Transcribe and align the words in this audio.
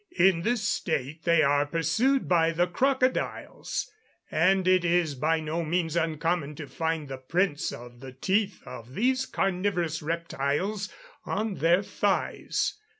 In 0.17 0.41
this 0.41 0.63
state 0.63 1.25
they 1.25 1.43
are 1.43 1.67
pursued 1.67 2.27
by 2.27 2.53
the 2.53 2.65
crocodiles; 2.65 3.91
and 4.31 4.67
it 4.67 4.83
is 4.83 5.13
by 5.13 5.39
no 5.39 5.63
means 5.63 5.95
uncommon 5.95 6.55
to 6.55 6.65
find 6.65 7.07
the 7.07 7.19
prints 7.19 7.71
of 7.71 7.99
the 7.99 8.11
teeth 8.11 8.63
of 8.65 8.95
these 8.95 9.27
carnivorous 9.27 10.01
reptiles 10.01 10.91
on 11.23 11.53
their 11.53 11.83
thighs. 11.83 12.79